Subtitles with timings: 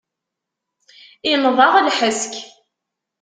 [1.31, 2.33] Inneḍ-aɣ lḥesk.